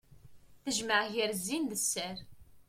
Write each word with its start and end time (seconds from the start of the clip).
Tejmeɛ 0.63 1.01
gar 1.13 1.31
zzin 1.39 1.63
d 1.71 1.73
sser. 1.83 2.17